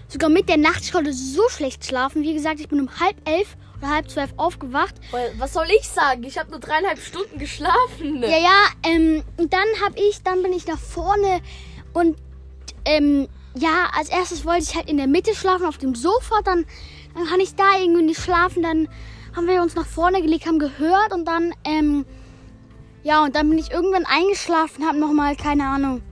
sogar 0.07 0.29
mit 0.31 0.49
der 0.49 0.59
Nacht. 0.59 0.83
Ich 0.83 0.93
konnte 0.93 1.13
so 1.13 1.43
schlecht 1.49 1.85
schlafen. 1.85 2.23
Wie 2.23 2.35
gesagt, 2.35 2.61
ich 2.61 2.69
bin 2.69 2.79
um 2.81 3.01
halb 3.01 3.17
elf 3.29 3.57
halb 3.89 4.11
zwölf 4.11 4.33
aufgewacht. 4.37 4.95
Was 5.39 5.53
soll 5.53 5.67
ich 5.79 5.89
sagen? 5.89 6.25
Ich 6.25 6.39
habe 6.39 6.51
nur 6.51 6.61
dreieinhalb 6.61 6.99
Stunden 6.99 7.39
geschlafen. 7.39 8.23
Ja, 8.23 8.29
ja, 8.29 8.67
ähm, 8.85 9.23
und 9.37 9.53
dann 9.53 9.67
hab 9.85 9.97
ich, 9.97 10.23
dann 10.23 10.43
bin 10.43 10.53
ich 10.53 10.67
nach 10.67 10.79
vorne 10.79 11.41
und 11.93 12.17
ähm, 12.85 13.29
ja, 13.55 13.89
als 13.97 14.09
erstes 14.09 14.45
wollte 14.45 14.65
ich 14.65 14.75
halt 14.75 14.91
in 14.91 14.97
der 14.97 15.07
Mitte 15.07 15.35
schlafen, 15.35 15.67
auf 15.67 15.79
dem 15.79 15.95
Sofa, 15.95 16.41
dann, 16.45 16.67
dann 17.15 17.27
kann 17.27 17.41
ich 17.41 17.55
da 17.55 17.79
irgendwie 17.81 18.03
nicht 18.03 18.21
schlafen, 18.21 18.63
dann 18.63 18.89
haben 19.35 19.47
wir 19.47 19.63
uns 19.63 19.75
nach 19.75 19.87
vorne 19.87 20.23
gelegt, 20.23 20.47
haben 20.47 20.59
gehört 20.59 21.13
und 21.13 21.25
dann, 21.25 21.53
ähm, 21.65 22.05
ja, 23.03 23.23
und 23.23 23.37
dann 23.37 23.49
bin 23.49 23.59
ich 23.59 23.71
irgendwann 23.71 24.07
eingeschlafen, 24.07 24.87
hab 24.87 24.97
nochmal, 24.97 25.37
keine 25.37 25.67
Ahnung, 25.67 26.03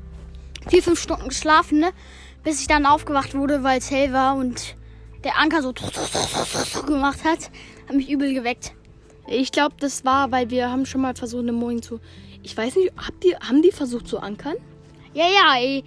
vier, 0.69 0.83
fünf 0.83 1.01
Stunden 1.01 1.29
geschlafen, 1.29 1.81
ne, 1.81 1.91
bis 2.43 2.61
ich 2.61 2.69
dann 2.69 2.87
aufgewacht 2.87 3.35
wurde, 3.35 3.63
weil 3.63 3.79
es 3.79 3.91
hell 3.91 4.13
war 4.13 4.37
und 4.37 4.77
der 5.25 5.39
Anker 5.39 5.63
so 5.63 5.73
gemacht 6.87 7.25
hat, 7.25 7.51
hat 7.89 7.97
mich 7.97 8.11
übel 8.11 8.35
geweckt. 8.35 8.73
Ich 9.27 9.53
glaube, 9.53 9.77
das 9.79 10.05
war, 10.05 10.31
weil 10.33 10.51
wir 10.51 10.71
haben 10.71 10.87
schon 10.87 11.01
mal 11.01 11.15
versucht, 11.15 11.43
eine 11.43 11.53
Moing 11.53 11.83
zu. 11.83 12.01
Ich 12.43 12.57
weiß 12.57 12.77
nicht, 12.77 12.93
habt 12.97 13.25
ihr, 13.25 13.39
haben 13.41 13.63
die 13.63 13.71
versucht 13.71 14.09
zu 14.09 14.19
ankern? 14.19 14.57
Ja, 15.15 15.25
ja, 15.27 15.59
ey. 15.59 15.85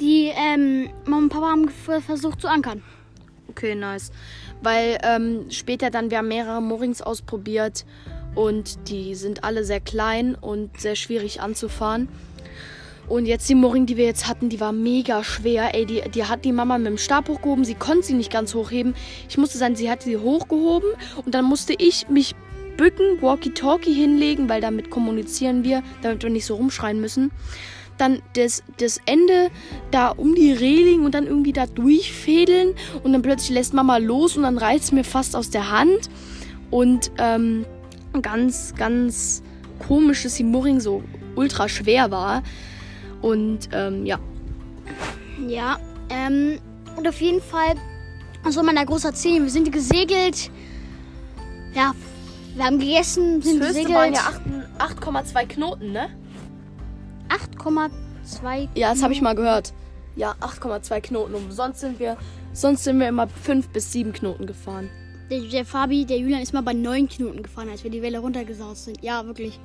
Die 0.00 0.32
ähm, 0.34 0.90
Mama 1.04 1.18
und 1.18 1.28
Papa 1.28 1.50
haben 1.50 1.68
versucht 1.68 2.40
zu 2.40 2.48
ankern. 2.48 2.82
Okay, 3.48 3.74
nice. 3.76 4.10
Weil 4.62 4.98
ähm, 5.02 5.46
später 5.50 5.90
dann, 5.90 6.10
wir 6.10 6.18
haben 6.18 6.28
mehrere 6.28 6.60
Moorings 6.60 7.00
ausprobiert 7.00 7.84
und 8.34 8.88
die 8.88 9.14
sind 9.14 9.44
alle 9.44 9.64
sehr 9.64 9.80
klein 9.80 10.34
und 10.34 10.80
sehr 10.80 10.96
schwierig 10.96 11.40
anzufahren. 11.40 12.08
Und 13.08 13.26
jetzt 13.26 13.48
die 13.48 13.54
Mooring, 13.54 13.86
die 13.86 13.96
wir 13.96 14.06
jetzt 14.06 14.28
hatten, 14.28 14.48
die 14.48 14.60
war 14.60 14.72
mega 14.72 15.22
schwer. 15.24 15.74
Ey, 15.74 15.86
die, 15.86 16.02
die 16.10 16.24
hat 16.24 16.44
die 16.44 16.52
Mama 16.52 16.78
mit 16.78 16.86
dem 16.86 16.98
Stab 16.98 17.28
hochgehoben. 17.28 17.64
Sie 17.64 17.74
konnte 17.74 18.06
sie 18.06 18.14
nicht 18.14 18.32
ganz 18.32 18.54
hochheben. 18.54 18.94
Ich 19.28 19.36
musste 19.36 19.58
sagen, 19.58 19.76
sie 19.76 19.90
hat 19.90 20.02
sie 20.02 20.16
hochgehoben 20.16 20.90
und 21.24 21.34
dann 21.34 21.44
musste 21.44 21.74
ich 21.76 22.08
mich 22.08 22.34
bücken, 22.76 23.20
Walkie-Talkie 23.20 23.92
hinlegen, 23.92 24.48
weil 24.48 24.60
damit 24.60 24.90
kommunizieren 24.90 25.64
wir, 25.64 25.82
damit 26.02 26.22
wir 26.22 26.30
nicht 26.30 26.46
so 26.46 26.56
rumschreien 26.56 27.00
müssen. 27.00 27.30
Dann 27.98 28.22
das, 28.34 28.64
das 28.78 28.98
Ende 29.06 29.50
da 29.92 30.08
um 30.08 30.34
die 30.34 30.52
Reling 30.52 31.04
und 31.04 31.14
dann 31.14 31.26
irgendwie 31.26 31.52
da 31.52 31.66
durchfädeln 31.66 32.74
und 33.04 33.12
dann 33.12 33.22
plötzlich 33.22 33.50
lässt 33.50 33.72
Mama 33.72 33.98
los 33.98 34.36
und 34.36 34.42
dann 34.42 34.58
reißt 34.58 34.92
mir 34.92 35.04
fast 35.04 35.36
aus 35.36 35.50
der 35.50 35.70
Hand. 35.70 36.10
Und 36.70 37.12
ähm, 37.18 37.64
ganz, 38.20 38.74
ganz 38.76 39.42
komisch, 39.86 40.24
dass 40.24 40.34
die 40.34 40.44
Mooring 40.44 40.80
so 40.80 41.04
ultra 41.36 41.68
schwer 41.68 42.10
war. 42.10 42.42
Und 43.24 43.70
ähm, 43.72 44.04
ja, 44.04 44.18
Ja, 45.48 45.78
ähm, 46.10 46.58
und 46.94 47.08
auf 47.08 47.18
jeden 47.22 47.40
Fall, 47.40 47.74
was 48.42 48.52
soll 48.52 48.64
man 48.64 48.76
da 48.76 48.84
groß 48.84 49.06
erzählen? 49.06 49.42
Wir 49.42 49.50
sind 49.50 49.72
gesegelt. 49.72 50.50
Ja, 51.74 51.94
wir 52.54 52.64
haben 52.66 52.78
gegessen, 52.78 53.40
sind 53.40 53.60
das 53.60 53.68
gesegelt. 53.68 53.94
waren 53.94 54.12
ja 54.12 54.30
8 54.78 55.00
8,2 55.00 55.46
Knoten, 55.46 55.92
ne? 55.92 56.10
8,2. 57.30 58.68
Ja, 58.74 58.90
das 58.90 59.02
habe 59.02 59.14
ich 59.14 59.22
mal 59.22 59.34
gehört. 59.34 59.72
Ja, 60.16 60.34
8,2 60.42 61.00
Knoten. 61.00 61.34
Und 61.34 61.50
sonst 61.50 61.80
sind 61.80 61.98
wir, 61.98 62.18
sonst 62.52 62.84
sind 62.84 63.00
wir 63.00 63.08
immer 63.08 63.26
5 63.26 63.70
bis 63.70 63.90
7 63.90 64.12
Knoten 64.12 64.46
gefahren. 64.46 64.90
Der, 65.30 65.40
der 65.40 65.64
Fabi, 65.64 66.04
der 66.04 66.18
Julian 66.18 66.42
ist 66.42 66.52
mal 66.52 66.62
bei 66.62 66.74
9 66.74 67.08
Knoten 67.08 67.42
gefahren, 67.42 67.70
als 67.70 67.84
wir 67.84 67.90
die 67.90 68.02
Welle 68.02 68.18
runtergesaust 68.18 68.84
sind. 68.84 69.02
Ja, 69.02 69.24
wirklich. 69.24 69.58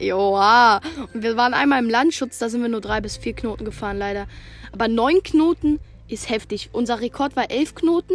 Joa. 0.00 0.80
Und 1.12 1.22
wir 1.22 1.36
waren 1.36 1.54
einmal 1.54 1.82
im 1.82 1.90
Landschutz, 1.90 2.38
da 2.38 2.48
sind 2.48 2.62
wir 2.62 2.68
nur 2.68 2.80
3 2.80 3.00
bis 3.00 3.16
4 3.16 3.34
Knoten 3.34 3.64
gefahren, 3.64 3.98
leider. 3.98 4.26
Aber 4.72 4.88
9 4.88 5.22
Knoten 5.22 5.78
ist 6.08 6.28
heftig. 6.30 6.70
Unser 6.72 7.00
Rekord 7.00 7.36
war 7.36 7.50
11 7.50 7.74
Knoten. 7.74 8.14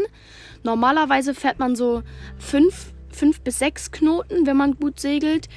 Normalerweise 0.64 1.34
fährt 1.34 1.60
man 1.60 1.76
so 1.76 2.04
5, 2.40 2.94
5 3.12 3.42
bis 3.42 3.60
6 3.60 3.92
Knoten, 3.92 4.46
wenn 4.46 4.58
man 4.58 4.76
gut 4.76 5.00
segelt. 5.00 5.48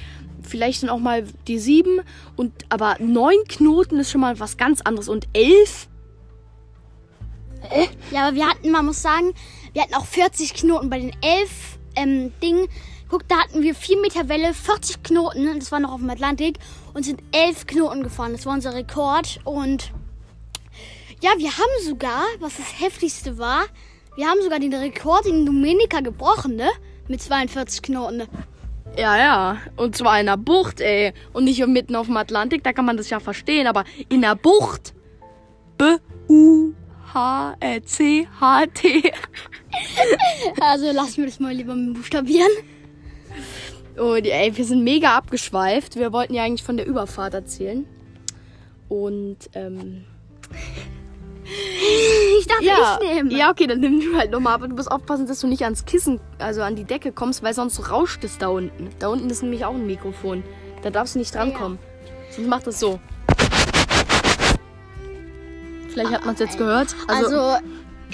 Vielleicht 0.41 0.83
dann 0.83 0.89
auch 0.89 0.99
mal 0.99 1.25
die 1.47 1.59
7. 1.59 2.01
Und, 2.35 2.53
aber 2.69 2.97
9 2.99 3.35
Knoten 3.47 3.99
ist 3.99 4.11
schon 4.11 4.21
mal 4.21 4.39
was 4.39 4.57
ganz 4.57 4.81
anderes. 4.81 5.09
Und 5.09 5.27
11? 5.33 5.87
Ja, 8.11 8.27
aber 8.27 8.35
wir 8.35 8.47
hatten, 8.47 8.71
man 8.71 8.85
muss 8.85 9.01
sagen, 9.01 9.33
wir 9.73 9.81
hatten 9.81 9.95
auch 9.95 10.05
40 10.05 10.53
Knoten 10.53 10.89
bei 10.89 10.99
den 10.99 11.11
11 11.21 11.49
ähm, 11.95 12.31
Dingen. 12.41 12.67
Guck, 13.09 13.27
da 13.27 13.37
hatten 13.39 13.61
wir 13.63 13.73
4 13.73 14.01
Meter 14.01 14.27
Welle, 14.27 14.53
40 14.53 15.01
Knoten, 15.03 15.59
das 15.59 15.71
war 15.71 15.79
noch 15.79 15.93
auf 15.93 16.01
dem 16.01 16.09
Atlantik, 16.09 16.59
und 16.93 17.03
sind 17.03 17.21
11 17.31 17.65
Knoten 17.67 18.03
gefahren. 18.03 18.33
Das 18.33 18.45
war 18.45 18.53
unser 18.53 18.73
Rekord. 18.73 19.39
Und 19.45 19.93
ja, 21.21 21.31
wir 21.37 21.51
haben 21.57 21.85
sogar, 21.85 22.23
was 22.39 22.57
das 22.57 22.81
heftigste 22.81 23.37
war, 23.37 23.63
wir 24.17 24.27
haben 24.27 24.41
sogar 24.41 24.59
den 24.59 24.73
Rekord 24.73 25.25
in 25.25 25.45
Dominica 25.45 26.01
gebrochen, 26.01 26.55
ne? 26.55 26.69
Mit 27.07 27.21
42 27.21 27.81
Knoten. 27.83 28.17
Ne? 28.17 28.27
Ja, 28.97 29.17
ja. 29.17 29.57
Und 29.75 29.95
zwar 29.95 30.19
in 30.19 30.25
der 30.25 30.37
Bucht, 30.37 30.81
ey. 30.81 31.13
Und 31.31 31.45
nicht 31.45 31.65
mitten 31.65 31.95
auf 31.95 32.07
dem 32.07 32.17
Atlantik, 32.17 32.63
da 32.63 32.73
kann 32.73 32.85
man 32.85 32.97
das 32.97 33.09
ja 33.09 33.19
verstehen. 33.19 33.67
Aber 33.67 33.85
in 34.09 34.21
der 34.21 34.35
Bucht. 34.35 34.93
B-U-H-C-H-T. 35.77 36.73
Also 40.59 40.91
lassen 40.91 41.17
wir 41.17 41.25
das 41.27 41.39
mal 41.39 41.53
lieber 41.53 41.75
mit 41.75 41.93
buchstabieren. 41.93 42.49
Und 43.97 44.25
ey, 44.25 44.55
wir 44.55 44.65
sind 44.65 44.83
mega 44.83 45.15
abgeschweift. 45.17 45.95
Wir 45.95 46.13
wollten 46.13 46.33
ja 46.33 46.43
eigentlich 46.43 46.63
von 46.63 46.77
der 46.77 46.85
Überfahrt 46.85 47.33
erzählen. 47.33 47.85
Und, 48.89 49.37
ähm. 49.53 50.05
Ich 52.39 52.45
darf 52.47 52.61
Ja, 52.61 52.99
nicht 53.01 53.13
nehmen. 53.13 53.31
ja, 53.31 53.49
okay, 53.49 53.67
dann 53.67 53.79
nimm 53.79 54.01
du 54.01 54.17
halt 54.17 54.31
nochmal. 54.31 54.53
Aber 54.55 54.67
du 54.67 54.75
musst 54.75 54.91
aufpassen, 54.91 55.27
dass 55.27 55.39
du 55.39 55.47
nicht 55.47 55.63
ans 55.63 55.85
Kissen, 55.85 56.19
also 56.39 56.61
an 56.61 56.75
die 56.75 56.83
Decke 56.83 57.13
kommst, 57.13 57.41
weil 57.41 57.53
sonst 57.53 57.89
rauscht 57.89 58.21
es 58.25 58.37
da 58.37 58.49
unten. 58.49 58.89
Da 58.99 59.07
unten 59.07 59.29
ist 59.29 59.43
nämlich 59.43 59.63
auch 59.63 59.73
ein 59.73 59.87
Mikrofon. 59.87 60.43
Da 60.83 60.89
darfst 60.89 61.15
du 61.15 61.19
nicht 61.19 61.33
drankommen. 61.33 61.79
Sonst 62.31 62.47
macht 62.49 62.67
es 62.67 62.81
so. 62.81 62.99
Vielleicht 65.89 66.11
hat 66.11 66.25
man 66.25 66.33
es 66.35 66.41
jetzt 66.41 66.57
gehört. 66.57 66.93
Also, 67.07 67.55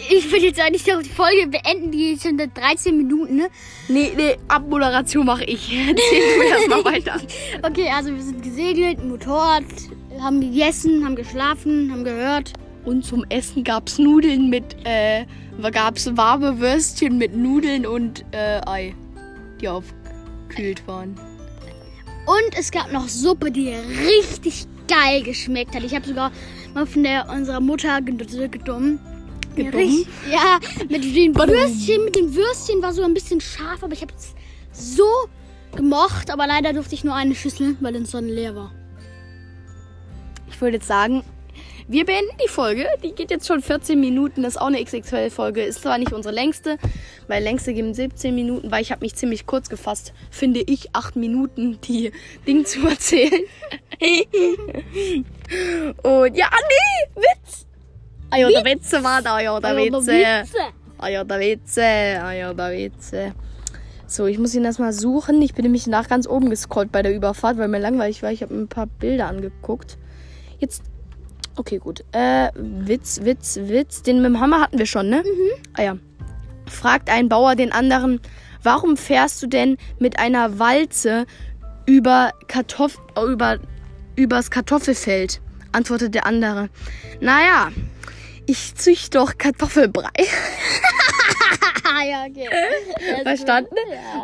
ich 0.09 0.31
würde 0.31 0.45
jetzt 0.47 0.59
eigentlich 0.59 0.85
noch 0.87 1.01
die 1.01 1.09
Folge 1.09 1.47
beenden, 1.47 1.91
die 1.91 2.11
ist 2.13 2.23
schon 2.23 2.37
seit 2.37 2.57
13 2.57 2.97
Minuten, 2.97 3.35
ne? 3.35 3.47
Nee, 3.87 4.11
nee, 4.15 4.37
Abmoderation 4.47 5.25
mache 5.25 5.43
ich. 5.45 5.71
Erzähl 5.87 6.21
du 6.37 6.41
erstmal 6.43 6.85
weiter. 6.85 7.19
Okay, 7.63 7.89
also 7.95 8.11
wir 8.13 8.21
sind 8.21 8.41
gesegelt, 8.43 9.03
Motorrad, 9.03 9.63
haben 10.19 10.41
gegessen, 10.41 11.05
haben 11.05 11.15
geschlafen, 11.15 11.91
haben 11.91 12.03
gehört. 12.03 12.53
Und 12.85 13.05
zum 13.05 13.23
Essen 13.29 13.63
gab's 13.63 13.97
Nudeln 13.97 14.49
mit, 14.49 14.75
äh, 14.83 15.25
gab's 15.71 16.09
warme 16.17 16.59
Würstchen 16.59 17.17
mit 17.17 17.35
Nudeln 17.35 17.85
und 17.85 18.25
äh, 18.31 18.59
Ei, 18.65 18.93
die 19.61 19.69
aufgekühlt 19.69 20.85
waren. 20.87 21.15
Und 22.25 22.57
es 22.57 22.71
gab 22.71 22.91
noch 22.91 23.07
Suppe, 23.07 23.51
die 23.51 23.69
richtig 23.69 24.65
geil 24.87 25.23
geschmeckt 25.23 25.75
hat. 25.75 25.83
Ich 25.83 25.93
habe 25.95 26.05
sogar 26.07 26.31
mal 26.73 26.85
von 26.85 27.03
der 27.03 27.29
unserer 27.29 27.59
Mutter 27.61 27.97
ged- 27.97 28.17
Richtig- 29.57 30.07
Ja, 30.31 30.59
mit 30.89 31.03
den 31.03 31.35
Würstchen, 31.35 32.05
mit 32.05 32.15
den 32.15 32.33
Würstchen 32.35 32.81
war 32.81 32.93
so 32.93 33.03
ein 33.03 33.13
bisschen 33.13 33.39
scharf, 33.41 33.83
aber 33.83 33.93
ich 33.93 34.01
habe 34.01 34.13
es 34.17 34.33
so 34.71 35.05
gemocht. 35.75 36.29
Aber 36.31 36.47
leider 36.47 36.73
durfte 36.73 36.95
ich 36.95 37.03
nur 37.03 37.15
eine 37.15 37.35
Schüssel, 37.35 37.75
weil 37.81 37.95
es 37.95 38.11
dann 38.11 38.27
leer 38.27 38.55
war. 38.55 38.71
Ich 40.49 40.59
würde 40.61 40.77
jetzt 40.77 40.87
sagen, 40.87 41.23
wir 41.87 42.05
beenden 42.05 42.31
die 42.43 42.47
Folge. 42.49 42.85
Die 43.03 43.11
geht 43.11 43.29
jetzt 43.29 43.45
schon 43.47 43.61
14 43.61 43.99
Minuten. 43.99 44.43
Das 44.43 44.53
ist 44.55 44.61
auch 44.61 44.67
eine 44.67 44.81
XXL-Folge. 44.83 45.63
Ist 45.63 45.81
zwar 45.81 45.97
nicht 45.97 46.13
unsere 46.13 46.33
längste, 46.33 46.77
weil 47.27 47.43
längste 47.43 47.73
geben 47.73 47.93
17 47.93 48.33
Minuten, 48.33 48.71
weil 48.71 48.81
ich 48.81 48.91
habe 48.91 49.01
mich 49.01 49.15
ziemlich 49.15 49.45
kurz 49.45 49.67
gefasst, 49.69 50.13
finde 50.31 50.61
ich, 50.61 50.95
8 50.95 51.15
Minuten 51.17 51.79
die 51.81 52.11
Ding 52.47 52.65
zu 52.65 52.87
erzählen. 52.87 53.43
Und 56.03 56.37
ja, 56.37 56.49
nee, 56.49 57.15
Witz. 57.15 57.62
Ah 58.33 58.37
ja, 58.37 58.49
der 58.49 58.65
Witze 58.65 59.03
war 59.03 59.21
da, 59.21 59.39
ja, 59.39 59.59
der 59.59 59.77
Witze. 59.77 60.45
Ah 60.97 61.07
ja, 61.07 61.23
der 61.23 61.39
Witze. 61.39 61.83
Ah 61.83 62.31
ja, 62.31 62.51
der 62.53 62.71
Witze. 62.71 63.33
So, 64.07 64.25
ich 64.25 64.39
muss 64.39 64.55
ihn 64.55 64.65
erstmal 64.65 64.91
suchen. 64.91 65.39
Ich 65.41 65.53
bin 65.53 65.63
nämlich 65.63 65.85
nach 65.85 66.07
ganz 66.07 66.27
oben 66.27 66.49
gescrollt 66.49 66.91
bei 66.91 67.03
der 67.03 67.15
Überfahrt, 67.15 67.57
weil 67.57 67.67
mir 67.67 67.79
langweilig 67.79 68.23
war. 68.23 68.31
Ich 68.31 68.41
habe 68.41 68.53
mir 68.53 68.61
ein 68.61 68.67
paar 68.67 68.87
Bilder 68.87 69.27
angeguckt. 69.27 69.97
Jetzt. 70.59 70.83
Okay, 71.55 71.77
gut. 71.77 72.03
Äh, 72.11 72.49
Witz, 72.55 73.21
Witz, 73.21 73.59
Witz. 73.61 74.01
Den 74.01 74.17
mit 74.17 74.25
dem 74.25 74.39
Hammer 74.39 74.61
hatten 74.61 74.79
wir 74.79 74.87
schon, 74.87 75.09
ne? 75.09 75.23
Ah 75.73 75.83
ja. 75.83 75.97
Fragt 76.65 77.11
ein 77.11 77.29
Bauer 77.29 77.55
den 77.55 77.71
anderen, 77.71 78.19
warum 78.63 78.97
fährst 78.97 79.43
du 79.43 79.47
denn 79.47 79.77
mit 79.99 80.17
einer 80.17 80.57
Walze 80.57 81.25
über 81.85 82.31
Kartoff 82.47 82.99
über 83.15 83.59
übers 84.15 84.49
Kartoffelfeld? 84.49 85.39
Antwortet 85.71 86.15
der 86.15 86.25
andere. 86.25 86.69
Naja, 87.19 87.69
ich 88.45 88.75
züchte 88.75 89.17
doch 89.17 89.37
Kartoffelbrei. 89.37 90.09
Ja, 92.09 92.25
okay. 92.29 92.49
Verstanden? 93.23 93.75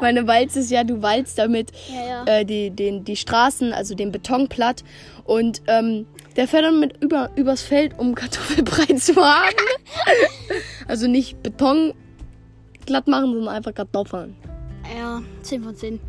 Meine 0.01 0.27
Walze 0.27 0.59
ist 0.59 0.71
ja, 0.71 0.83
du 0.83 1.01
walzt 1.01 1.37
damit 1.37 1.71
Ja, 1.87 2.25
ja. 2.25 2.39
äh, 2.39 2.45
die, 2.45 2.71
den, 2.71 3.05
die 3.05 3.15
Straßen, 3.15 3.73
also 3.73 3.95
den 3.95 4.11
Beton 4.11 4.47
platt. 4.47 4.83
Und 5.23 5.61
ähm, 5.67 6.05
der 6.35 6.47
fährt 6.47 6.65
dann 6.65 6.79
mit 6.79 7.01
über, 7.01 7.29
übers 7.35 7.61
Feld, 7.61 7.97
um 7.97 8.15
Kartoffelbrei 8.15 8.93
zu 8.95 9.15
haben. 9.15 9.55
Also 10.87 11.07
nicht 11.07 11.41
Beton 11.43 11.93
glatt 12.87 13.07
machen, 13.07 13.33
sondern 13.33 13.53
einfach 13.55 13.75
Kartoffeln. 13.75 14.35
Ja, 14.97 15.21
10 15.43 15.63
von 15.63 15.75
10. 15.75 15.99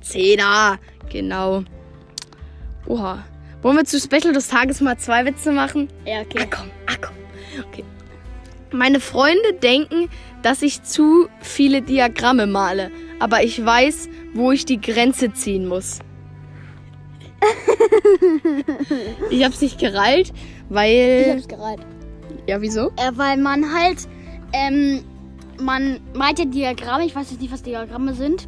Zehner, 0.00 0.78
genau. 1.08 1.62
Oha. 2.88 3.24
Wollen 3.66 3.78
wir 3.78 3.84
zu 3.84 3.98
Special 3.98 4.32
des 4.32 4.46
Tages 4.46 4.80
mal 4.80 4.96
zwei 4.96 5.24
Witze 5.24 5.50
machen? 5.50 5.88
Ja, 6.04 6.18
Ah, 6.18 6.22
okay. 6.22 6.46
komm, 6.48 6.70
ah, 6.86 6.92
komm. 7.00 7.16
Okay. 7.68 7.82
Meine 8.70 9.00
Freunde 9.00 9.54
denken, 9.60 10.08
dass 10.42 10.62
ich 10.62 10.84
zu 10.84 11.26
viele 11.40 11.82
Diagramme 11.82 12.46
male, 12.46 12.92
aber 13.18 13.42
ich 13.42 13.64
weiß, 13.66 14.08
wo 14.34 14.52
ich 14.52 14.66
die 14.66 14.80
Grenze 14.80 15.32
ziehen 15.32 15.66
muss. 15.66 15.98
ich 19.30 19.44
hab's 19.44 19.60
nicht 19.60 19.80
gereilt, 19.80 20.28
Ich 20.28 20.34
weil. 20.68 21.32
hab's 21.32 21.48
gereiht. 21.48 21.80
Ja, 22.46 22.60
wieso? 22.60 22.90
Äh, 22.90 23.10
weil 23.16 23.36
man 23.36 23.74
halt, 23.74 24.06
ähm, 24.52 25.02
man 25.60 25.98
malt 26.14 26.38
ja 26.38 26.44
Diagramme, 26.44 27.04
ich 27.04 27.16
weiß 27.16 27.32
jetzt 27.32 27.40
nicht, 27.40 27.52
was 27.52 27.64
Diagramme 27.64 28.14
sind. 28.14 28.46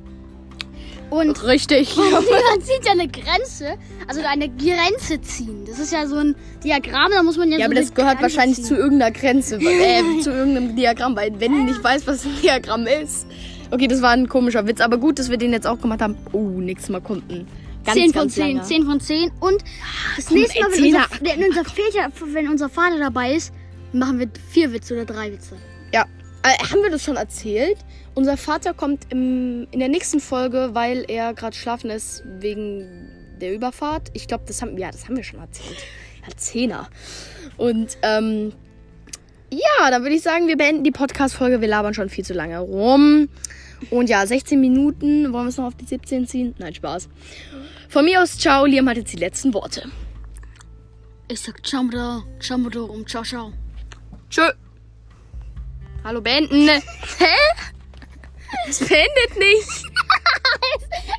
Und 1.11 1.45
Richtig. 1.45 1.97
man 1.97 2.07
zieht 2.61 2.85
ja 2.85 2.93
eine 2.93 3.09
Grenze, 3.09 3.79
also 4.07 4.21
eine 4.27 4.49
Grenze 4.49 5.21
ziehen. 5.21 5.65
Das 5.67 5.79
ist 5.79 5.93
ja 5.93 6.07
so 6.07 6.17
ein 6.17 6.35
Diagramm, 6.63 7.11
da 7.13 7.23
muss 7.23 7.39
man 7.39 7.51
ja, 7.51 7.59
Ja, 7.59 7.65
so 7.65 7.73
aber 7.73 7.75
das 7.81 7.95
gehört 7.95 8.19
Grenze 8.19 8.23
wahrscheinlich 8.37 8.57
ziehen. 8.59 8.67
zu 8.67 8.77
irgendeiner 8.77 9.11
Grenze, 9.13 9.57
äh, 9.61 10.21
zu 10.21 10.31
irgendeinem 10.31 10.77
Diagramm, 10.77 11.17
weil 11.17 11.33
wenn 11.41 11.53
du 11.53 11.63
nicht 11.65 11.83
weißt, 11.83 12.07
was 12.07 12.25
ein 12.25 12.33
Diagramm 12.43 12.87
ist. 12.87 13.27
Okay, 13.71 13.87
das 13.87 14.01
war 14.01 14.11
ein 14.11 14.29
komischer 14.29 14.67
Witz, 14.67 14.81
aber 14.81 14.97
gut, 14.97 15.19
dass 15.19 15.31
wir 15.31 15.37
den 15.37 15.53
jetzt 15.53 15.67
auch 15.67 15.81
gemacht 15.81 16.01
haben. 16.01 16.17
Oh, 16.33 16.49
nächstes 16.49 16.91
Mal 16.91 17.01
kommt 17.01 17.31
ein 17.31 17.47
ganz, 17.85 17.99
10 17.99 18.13
von 18.13 18.23
ganz 18.23 18.35
10, 18.35 18.49
langer. 18.49 18.63
10 18.63 18.85
von 18.85 19.01
10. 19.01 19.31
Und 19.41 19.65
das 20.17 20.27
komm, 20.27 20.39
nächste 20.39 20.61
Mal, 20.61 20.73
wenn 20.73 20.85
unser, 20.85 21.07
wenn, 21.21 21.49
unser 21.49 21.65
Väter, 21.65 22.13
wenn 22.33 22.49
unser 22.49 22.69
Vater 22.69 22.99
dabei 22.99 23.35
ist, 23.35 23.53
machen 23.93 24.19
wir 24.19 24.29
vier 24.51 24.73
Witze 24.73 24.95
oder 24.95 25.05
drei 25.05 25.33
Witze. 25.33 25.57
Ja, 25.93 26.05
äh, 26.43 26.65
haben 26.65 26.83
wir 26.83 26.91
das 26.91 27.03
schon 27.05 27.17
erzählt? 27.17 27.79
Unser 28.19 28.37
Vater 28.37 28.75
kommt 28.75 29.07
im, 29.13 29.69
in 29.71 29.79
der 29.79 29.89
nächsten 29.89 30.19
Folge, 30.19 30.71
weil 30.73 31.05
er 31.07 31.35
gerade 31.35 31.55
schlafen 31.55 31.89
ist 31.89 32.25
wegen 32.27 33.39
der 33.41 33.55
Überfahrt. 33.55 34.09
Ich 34.13 34.27
glaube, 34.27 34.43
das 34.45 34.61
haben, 34.61 34.77
ja, 34.77 34.91
das 34.91 35.05
haben 35.05 35.15
wir 35.15 35.23
schon 35.23 35.39
erzählt. 35.39 35.77
Ja, 36.27 36.37
Zehner. 36.37 36.89
Und 37.59 37.97
ähm, 38.03 38.53
ja, 39.53 39.91
dann 39.93 40.03
würde 40.03 40.17
ich 40.17 40.23
sagen, 40.23 40.49
wir 40.49 40.57
beenden 40.57 40.83
die 40.83 40.91
Podcast-Folge. 40.91 41.61
Wir 41.61 41.69
labern 41.69 41.95
schon 41.95 42.09
viel 42.09 42.25
zu 42.25 42.35
lange 42.35 42.59
rum. 42.59 43.29
Und 43.91 44.09
ja, 44.09 44.27
16 44.27 44.61
Minuten. 44.61 45.33
Wollen 45.33 45.45
wir 45.45 45.51
es 45.51 45.57
noch 45.57 45.67
auf 45.67 45.77
die 45.77 45.87
17 45.87 46.27
ziehen? 46.27 46.57
Nein, 46.59 46.75
Spaß. 46.75 47.09
Von 47.89 48.05
mir 48.05 48.21
aus, 48.21 48.37
ciao. 48.37 48.67
Liam 48.67 48.89
hat 48.89 48.97
jetzt 48.97 49.13
die 49.13 49.19
letzten 49.19 49.55
Worte. 49.55 49.89
Ich 51.29 51.41
sag 51.41 51.65
Chamada, 51.65 52.25
Chamada 52.41 52.81
und 52.81 53.09
ciao, 53.09 53.23
ciao. 53.23 53.53
Tschö. 54.29 54.51
Hallo, 56.03 56.21
beenden. 56.21 56.69
Hä? 57.19 57.69
Es 58.69 58.79
beendet 58.79 59.37
nicht. 59.37 59.69